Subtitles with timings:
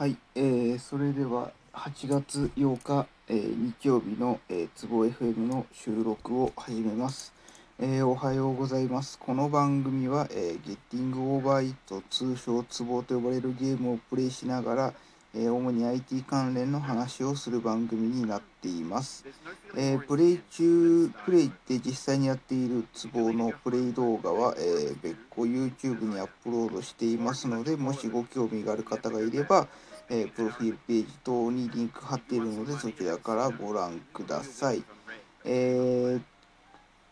[0.00, 7.34] はい、えー、それでは8月8日、えー、日曜日の、えー、ツボ FM の収録を始めます、
[7.78, 9.18] えーおはようございます。
[9.18, 14.94] この番組は、えー、ゲッティングオーバーイット通称ツボと呼ばれるゲームをプレイしながら、
[15.32, 19.24] え主に IT 関連の話をする番組になっています。
[19.76, 29.68] えプレイ中、プレイって実際にやっているツボのプレイ動画は、え別個 YouTube にアップロードしていますので、もしご興味がある方がいれば、
[30.10, 34.82] えープロフィールページ等にリンク貼っているので、そちらからご覧ください。
[35.44, 36.20] えー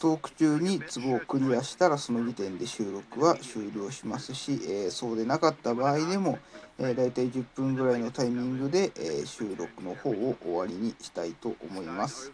[0.00, 6.38] トーク中にツボをクリアしたらその時点で収録は終了しますし、えーそうでなかった場合でも、
[6.78, 12.32] えー、大体10分ぐらいのタイミングで、え収録の方を終わりにしたいと思います。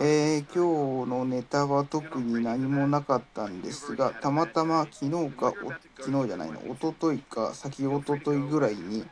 [0.00, 5.52] えー今日のネタは特に何もなかったんですが、たまたま昨日か、
[6.00, 9.04] 昨日じゃないの、一昨日か、先一昨日ぐらいに、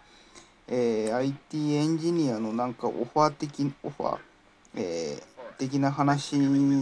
[0.74, 4.18] えー IT エンジニアのなんかオファー的、オファー、
[4.76, 6.38] えー的な話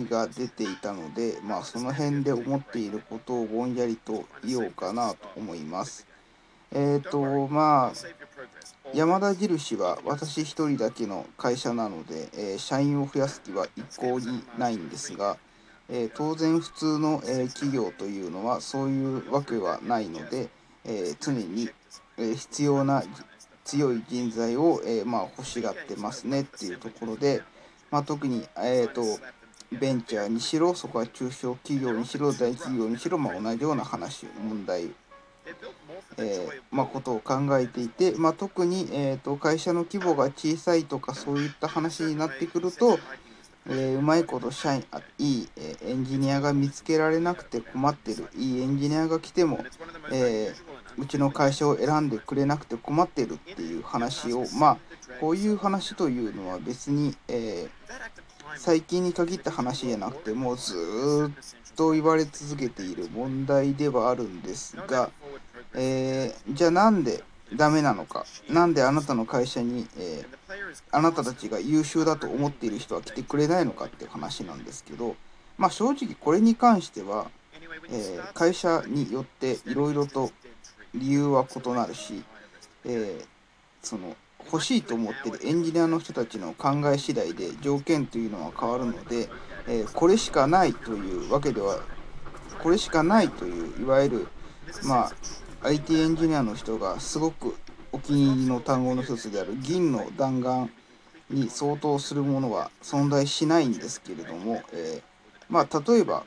[0.09, 6.07] が出ていたので、まあその辺で思っていることをぼんやりと言おうかなと思います。
[6.73, 7.93] えっ、と、まあ、
[8.95, 15.37] 山田印は私一人だけの会社なので、えー社員を増やす気は一向にないんですが、
[15.89, 20.49] えー当然普通の、えー企業というのはそういうわけはないので、
[20.85, 21.69] え常に、
[22.17, 23.03] え必要な
[23.71, 27.43] 強い人材を、えーまあ、欲しがってますねっていうところで、
[27.91, 29.03] まあ、特に、えー、と
[29.79, 34.91] ベンチャーにしろそこは中小企業にしろ大企業にしろ、まあ、同じような話問題
[36.19, 42.99] えーまあ、ことを考えていて、まあ、特に、えー、と会社の規模が小さいとかそういった話になってくると、
[43.67, 48.29] えーうまいこと社員あいい、えーエンジニアが見つけられなくて困ってる。
[48.37, 49.59] いいエンジニアが来ても、
[50.13, 54.77] えーうちの会社を選んでくれなくて困ってるっていう話をまあ
[55.21, 57.91] こういう話というのは別に、えー
[58.57, 60.75] 最近に限った話じゃなくてもうず
[61.31, 65.11] っと言われ続けている問題ではあるんですが、
[65.75, 67.23] えーじゃあなんで
[67.55, 70.41] ダメなのかなんであなたの会社に、えー
[70.91, 75.15] あなたたちが優秀だと思っている人は来てくれないのかっていう話なんですけど
[75.57, 77.31] まあ正直これに関しては、
[77.89, 80.33] えー会社によっていろいろと
[80.95, 82.23] 理由は異なるし、
[82.85, 83.25] えー
[83.83, 84.15] その
[84.53, 89.29] 欲しいと思ってるエンジニアの人たちの考え次第で条件というのは変わるので、
[89.69, 91.81] えーこれしかないというわけでは
[92.63, 94.29] これしかないといういわゆる
[94.85, 95.07] ま
[95.63, 97.57] あ IT エンジニアの人がすごく
[97.93, 100.71] お気に入りの単語の一つである銀の弾丸
[101.31, 105.10] に相当するものは存在しないんですけれども、えー
[105.51, 106.25] まあ例えば、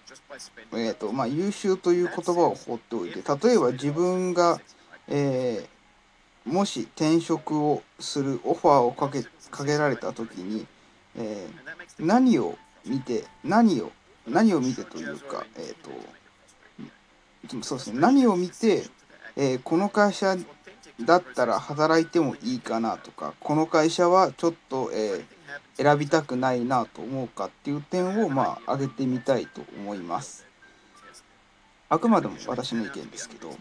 [0.73, 4.59] えーとまあ、優秀という言葉を放っておいて例えば自分が、
[5.07, 5.73] えー
[6.45, 10.67] もし転職をするオファーをかけかけられた時に、
[11.15, 13.93] えー何を見て何を
[14.27, 18.83] 何を見てというか、えー、とそうですね何を見て、
[19.37, 20.35] えーこの会社
[21.05, 25.23] だったら働いてもいいかなとかこの会社はちょっと、えー
[25.75, 30.45] 選びたくないなと思うかっていう点をまあ挙げてみたいと思います。
[31.89, 33.55] あくまでも私の意見ですけど、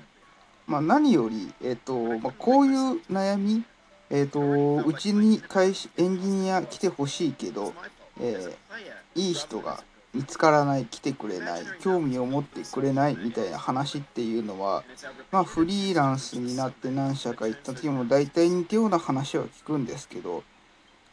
[0.66, 3.64] まあ、何より、えっとまあ、こういう悩み、
[4.10, 4.41] えっと
[4.76, 7.75] うちに会社エンジニア来てほしいけど、
[8.20, 9.82] えーいい人が
[10.14, 14.84] 見つからない来てくれない興味を持ってくれないみたいな話っていうのは、
[15.31, 20.42] まあ、フリーランスになって何社か行った時も大体似たような話は聞くんですけど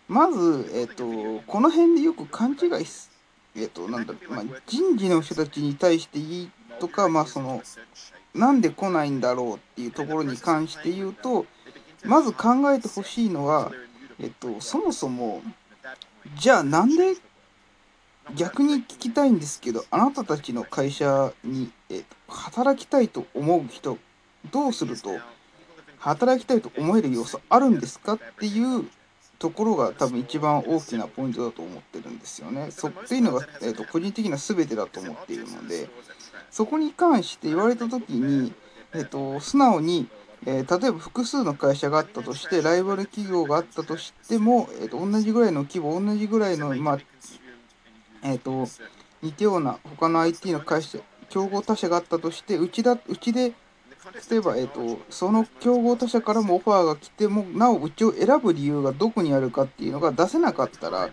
[0.10, 1.04] まず、えっと
[1.46, 3.12] この辺でよく勘違いす、
[3.56, 7.62] えっとなんだまあ、人事の人たちに対していいとか、まあ、その
[8.34, 11.46] なんで来ないんだろうっていうところに関して言うと
[12.04, 13.72] まず考えてほしいのは、
[14.20, 15.44] えっと、そもそも
[16.36, 17.16] じゃあなんで
[18.36, 24.00] 逆に聞きたいんですけどあなたたちの会社に、えっと、働きたいと思う人
[24.52, 25.12] どうすると
[26.00, 28.90] 働きたいと思える要素あるんですかっていう
[29.40, 32.72] ところが多分一番大きなポイントだと思ってるんですよね。
[32.72, 35.90] そっていうのが、えっと個人的な全てだと思っているので
[36.52, 38.54] そこに関して言われた時に、
[38.94, 40.08] えっと素直に、
[40.46, 47.00] えー例えば複数の会社があったとしてライバル企業があったとしても、えっと同じぐらいの規模同じぐらいの、まあ
[48.24, 48.68] えっと
[49.22, 51.00] 似たような他の IT の会社
[51.30, 53.54] 競合他社があったとしてうちだうちで
[54.30, 61.10] 例えば、えっとその競合他社からもオファーが来てもなおうちを選ぶ理由がどこにあるかっていうのが出せなかったら、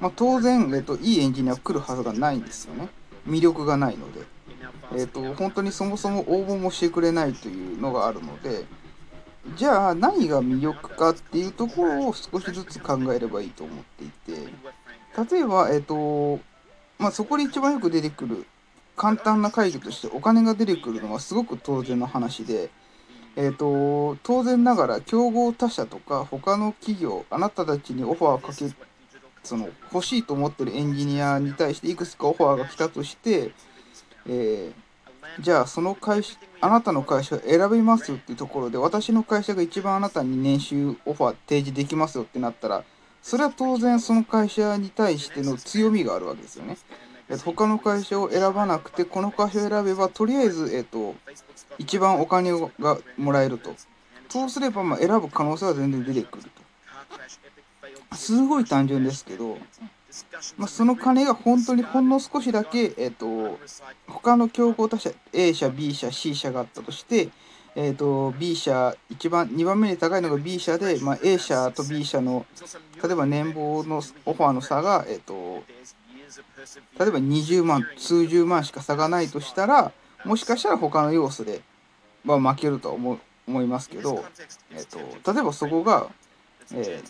[0.00, 2.88] まあ、当然、えっといいエンジニアが来るはずがないんですよね
[3.28, 4.20] 魅力がないので。
[4.94, 8.66] えー、と本当にそもそも応募もしてくれないというのがあるので、
[9.56, 16.38] じゃあ何が魅力かっていうところを少しずつ考えればいいと思っていて例えば、えっ、と
[16.98, 18.46] まあ、そこで一番よく出てくる
[18.96, 22.70] 簡単な会議としてお金が出てくるのはすごく当然の話で、
[23.36, 28.66] えーと、当然ながら競合他社とか他の企業あなたたちにオファーをかけ
[29.42, 33.52] その欲しいと思ってるエンジニアに対していくつかオファーが来たとして、
[34.28, 42.84] えー、じゃあその会社あなたの会社を選びますっていうところで私の会社が一番あなたに年収オファー提示できますよってなったら
[43.20, 46.76] それは当然その会社に対しての強みがあるわけですよね。
[47.28, 51.14] えと、他の会社を選ばなくてこの会社を選べばとりあえず、えっと、
[51.78, 53.74] 一番お金がもらえると。
[54.28, 58.16] そうすればまあ選ぶ可能性は全然出てくると。
[58.16, 59.58] すごい単純ですけど、
[60.56, 63.58] まあ、その金が本当にほんの少しだけ、えっと、
[64.06, 67.28] 他の競合他社 A 社 B 社 C 社があったとして
[67.74, 72.44] えーと、B 社一番2番目に高いのが B 社で、まあ、A 社と B 社の
[73.02, 75.64] 例えば年俸のオファーの差が、えーと、
[76.98, 79.92] 例えば20万数十万しか差がないとしたら
[80.24, 81.60] もしかしたら他の要素で、
[82.24, 84.24] まあ、負けるとは思思いますけど、
[84.70, 86.06] えーと、例えばそこが、
[86.72, 87.02] え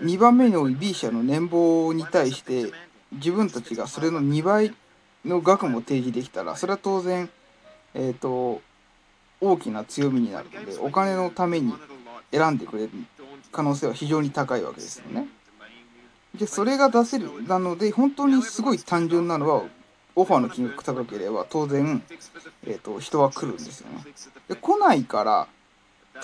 [0.00, 2.72] ー、2番目に多い B 社の年俸に対して
[3.12, 4.74] 自分たちがそれの2倍
[5.24, 7.28] の額も提示できたらそれは当然
[7.92, 8.62] えっ、と
[9.40, 11.72] 大きな強みになるのでお金のために
[12.32, 12.90] 選んでくれる
[13.52, 15.28] 可能性は非常に高いわけですよね。
[16.38, 19.62] でそれが出せるなので本当にすごい単純なのは
[20.16, 22.02] オファーの金額高ければ当然、
[22.66, 24.04] えーと、人は来るんですよね。
[24.48, 25.48] で来ないから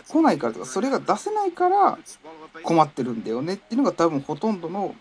[0.09, 1.99] 来ないからとかそれが出せないから
[2.63, 4.95] 困ってるんだよねっていうのが多分ほとんどの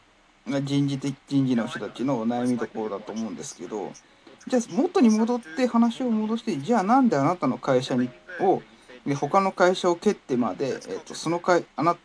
[0.63, 3.91] 人事的人事の人たちの悩みどころだと思うんですけど
[4.47, 8.09] じゃあ元に戻って話を戻してじゃあなんであなたの会社に
[8.39, 8.63] を
[9.15, 11.95] 他の会社を蹴ってまで、えーと、その会あな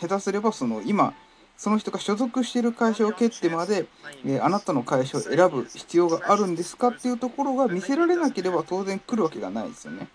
[0.00, 1.14] 下手すればその今
[1.58, 3.86] その人が所属している会社を蹴ってまで、
[4.24, 10.08] えー、あなたの会社を選ぶ必要があるんですかっていうところが見せられなければ当然来るわけがないですよね。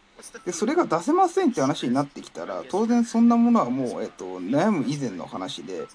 [0.45, 5.85] でそれが出せませんって話になってきたら当然そんなものはもう、えーと、悩む以前の話で、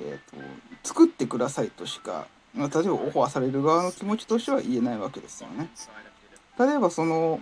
[0.00, 0.36] えーと
[0.82, 5.68] 作ってくださいとしか例えばオファーされる側の気持ちとしては言えないわけですよね。
[6.58, 7.40] 例えばその、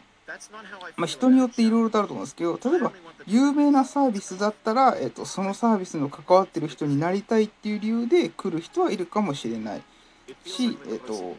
[0.96, 2.92] まあ、人によっていろいろとあると思うんですけど例えば
[3.26, 9.82] 有名なサービスだったら、えーと、そのサービスの関わってる人になりたいっていう理由で来る人はいるかもしれない。
[10.46, 11.36] し、えーと、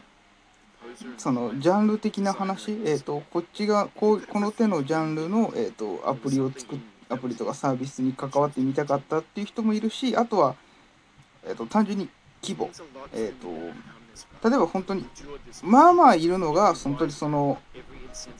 [1.18, 6.78] そのジャンル的な話、えーと、こっちがこうこの手のジャンルの、えー、とアプリを作っ
[7.08, 10.56] アプリとかサービスに関わってみたかったっていう人もいるしあとは、
[11.44, 12.08] えー、と単純に
[12.42, 12.70] 規模、
[13.12, 13.70] えー
[14.40, 15.06] と、例えば本当に
[15.62, 17.58] まあまあいるのが本当にその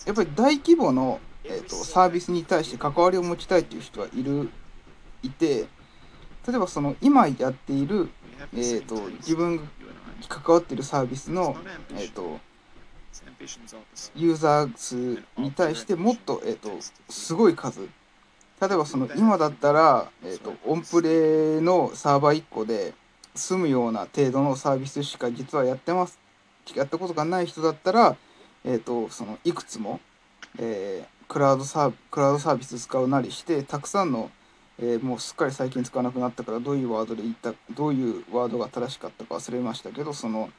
[0.07, 4.51] やっぱり大規模の、えーと、サービスに対して関わりを持ちたいっていう人はいる
[5.23, 5.67] いて
[6.47, 8.09] 例えばその今やっている、
[8.55, 9.63] えーと、自分が
[10.29, 11.57] 関わっているサービスの、
[11.91, 12.39] えー、と
[14.15, 16.71] ユーザー数に対してもっと,、えー、と
[17.09, 17.81] すごい数。
[18.59, 22.95] 例えばその今だったら、えー、とオンプレのサーバー1個で
[23.35, 26.19] 済むような程度のサービスしか実はやってます
[26.75, 28.17] やったことがない人だったら、
[28.67, 30.01] えーと、そのいくつも、
[30.59, 34.31] えー、クラウドサークラウドサービス使うなりしてたくさんの、
[34.79, 40.51] えー、もうすっかり最近使わなくなったからどういうワードで言ったどういうワードが正しかったか忘れましたけどその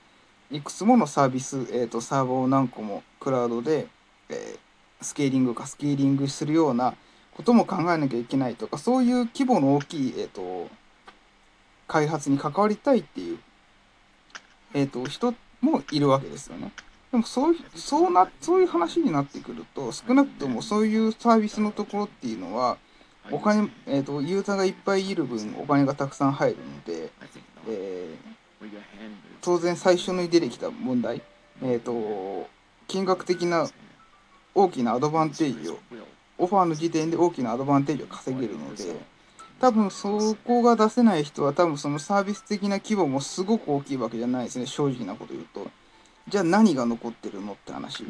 [0.50, 3.88] いくつものサービス、えーと、サーバーを何個もクラウドで、
[4.30, 6.96] えー、スケーリングかスケーリングするような
[7.36, 10.70] ことも考えなきゃいけないとかそういう規模の大きい、えーと
[11.88, 13.40] 開発に関わりたいっていう、
[14.74, 16.72] えーと、人もいるわけですよね。
[17.18, 22.78] でもそうそうなそういう話になってくると少なくともそういうサービスのところっていうのは
[23.32, 27.10] お金、えーと、ユーザーがいっぱいいる分お金がたくさん入るので、
[27.68, 28.68] えー、
[29.42, 31.24] 当然最初に出てきた問題、
[31.64, 32.48] えーと
[32.88, 33.68] 金額的な
[34.56, 35.78] 大きなアドバンテージを
[36.38, 39.18] オファーの時点で大きなアドバンテージを稼げるので。
[39.60, 45.68] 多分そこが出せない人は多分そのサービス的な規模もすごく大きいわけじゃないですね正直なこと言うと
[46.28, 48.06] じゃあ何が残ってるのって話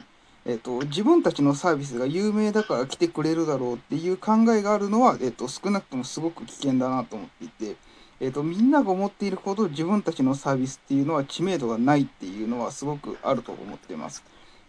[0.45, 7.75] えっと、自分たちのサービスが有名だから来てくれるだろうっていう考えがあるのは、えっと、少なくともすごく危険だなと思っていて、
[8.21, 14.23] えっと、みんなが思っているほど自分たちのサービスっていうのは知名度がないっていうのはすごくあると思っています。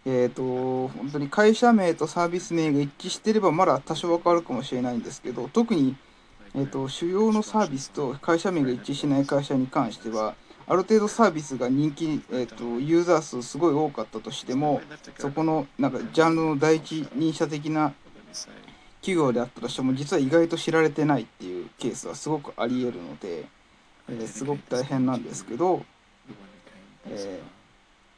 [0.05, 0.43] えっと、
[0.89, 5.95] 本当に会社名とサービス名が一致してればまだ多少わかるかもしれないんですけど特に
[6.55, 10.35] えーと、主要のサービスと会社名が一致しない会社に関しては
[10.71, 14.81] ある程度サービスが人気、えーと、ユーザー数すごい多かったとしても
[15.17, 17.91] そこのなんかジャンルの第一人者的な
[19.01, 23.45] 企業であったとしても実は意外と知られてないっていうケースはすごくありえるので、
[24.09, 25.83] えーすごく大変なんですけど、
[27.07, 27.59] えー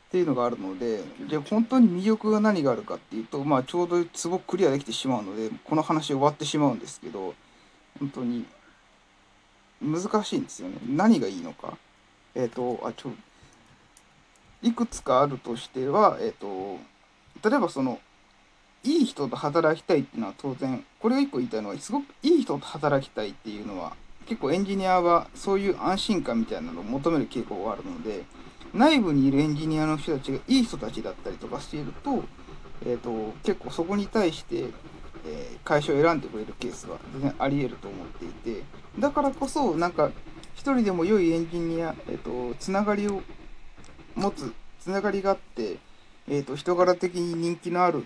[0.09, 7.33] っていうのがあるのでで本当に魅力が何があるかっていうと、まあ、ちょうどツボクリアできてしまうのでこの話終わってしまうんですけど
[7.97, 8.45] 本当に
[9.81, 11.77] 難しいんですよね何がいいのか。
[12.35, 13.11] えっ、とあちょ
[14.61, 16.77] いくつかあるとしては、えっ、と
[17.47, 17.99] 例えばその
[18.83, 23.93] いい人と働きたいっていうのは当然これが一個言いたいのはすごくいい人と働きたいっていうのは
[24.25, 28.23] 結構エンジニアはそういう安心感みたいなのを求める傾向があるので
[28.73, 32.23] 内部にいるエンジニアの人たちがいい人たちだったりとかしていると,、
[32.85, 38.63] えー、と結構そこに対して、えー会社を選んでくれるケースは全然ありえると思っていて
[38.99, 40.11] だからこそなんか
[40.61, 43.23] 一人でも良いエンジニア、えー、とつながりを
[44.13, 45.77] 持つつながりがあって、
[46.27, 48.05] えー、と人柄的に人気のある、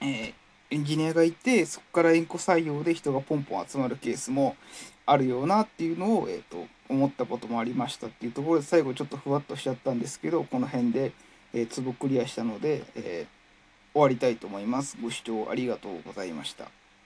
[0.00, 0.32] え
[0.70, 4.56] エンジニアがいてそこから円弧採用で人がポンポン集まるケースも
[5.04, 11.12] あるようなっていうのを、えー、と思ったこともありましたっていうところで最後ちょっとふわっとしちゃったんですけどこの辺で、
[11.52, 13.26] えー、ツボクリアしたので、え
[13.92, 14.96] 終わりたいと思います。
[15.02, 16.70] ご視聴ありがとうございました。